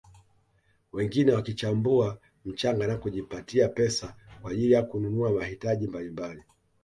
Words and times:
Wengine 0.93 1.31
wakichambua 1.33 2.17
mchanga 2.45 2.87
na 2.87 2.97
kujipatia 2.97 3.67
pesa 3.67 4.15
kwa 4.41 4.51
ajili 4.51 4.71
ya 4.73 4.83
kununua 4.83 5.29
mahitaji 5.31 5.87
mbalimbali 5.87 6.43